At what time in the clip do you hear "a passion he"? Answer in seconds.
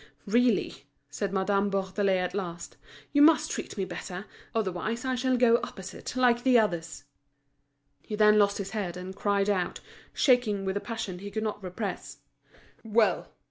10.75-11.29